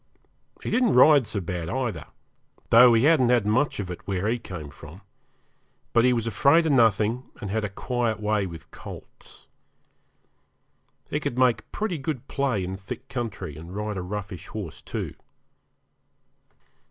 He 0.63 0.71
didn't 0.71 0.93
ride 0.93 1.27
so 1.27 1.39
bad 1.39 1.69
either, 1.69 2.05
though 2.71 2.91
he 2.95 3.03
hadn't 3.03 3.29
had 3.29 3.45
much 3.45 3.79
of 3.79 3.91
it 3.91 4.07
where 4.07 4.27
he 4.27 4.39
came 4.39 4.71
from; 4.71 5.01
but 5.93 6.03
he 6.03 6.11
was 6.11 6.25
afraid 6.25 6.65
of 6.65 6.71
nothing, 6.71 7.29
and 7.39 7.51
had 7.51 7.63
a 7.63 7.69
quiet 7.69 8.19
way 8.19 8.47
with 8.47 8.71
colts. 8.71 9.45
He 11.11 11.19
could 11.19 11.37
make 11.37 11.71
pretty 11.71 11.99
good 11.99 12.27
play 12.27 12.63
in 12.63 12.77
thick 12.77 13.09
country, 13.09 13.55
and 13.55 13.75
ride 13.75 13.95
a 13.95 14.01
roughish 14.01 14.47
horse, 14.47 14.81
too. 14.81 15.13